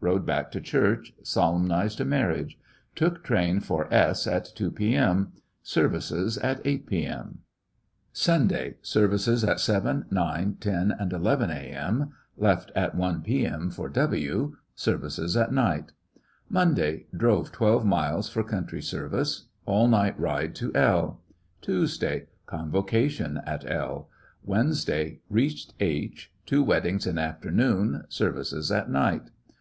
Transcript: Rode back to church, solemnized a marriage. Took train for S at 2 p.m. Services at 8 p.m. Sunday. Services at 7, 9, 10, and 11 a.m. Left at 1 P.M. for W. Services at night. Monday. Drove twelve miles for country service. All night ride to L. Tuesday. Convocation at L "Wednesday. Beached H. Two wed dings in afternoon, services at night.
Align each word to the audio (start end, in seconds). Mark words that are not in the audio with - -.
Rode 0.00 0.24
back 0.24 0.52
to 0.52 0.60
church, 0.60 1.12
solemnized 1.24 2.00
a 2.00 2.04
marriage. 2.04 2.56
Took 2.94 3.24
train 3.24 3.58
for 3.58 3.92
S 3.92 4.24
at 4.24 4.44
2 4.54 4.70
p.m. 4.70 5.32
Services 5.64 6.38
at 6.38 6.60
8 6.64 6.86
p.m. 6.86 7.40
Sunday. 8.12 8.76
Services 8.82 9.42
at 9.42 9.58
7, 9.58 10.04
9, 10.08 10.56
10, 10.60 10.92
and 10.96 11.12
11 11.12 11.50
a.m. 11.50 12.10
Left 12.36 12.70
at 12.76 12.94
1 12.94 13.22
P.M. 13.22 13.70
for 13.70 13.88
W. 13.88 14.54
Services 14.76 15.36
at 15.36 15.50
night. 15.52 15.90
Monday. 16.48 17.06
Drove 17.16 17.50
twelve 17.50 17.84
miles 17.84 18.28
for 18.28 18.44
country 18.44 18.80
service. 18.80 19.48
All 19.66 19.88
night 19.88 20.16
ride 20.20 20.54
to 20.54 20.72
L. 20.72 21.20
Tuesday. 21.60 22.28
Convocation 22.46 23.38
at 23.44 23.68
L 23.68 24.08
"Wednesday. 24.44 25.18
Beached 25.32 25.74
H. 25.80 26.30
Two 26.46 26.62
wed 26.62 26.84
dings 26.84 27.08
in 27.08 27.18
afternoon, 27.18 28.04
services 28.08 28.70
at 28.70 28.88
night. 28.88 29.30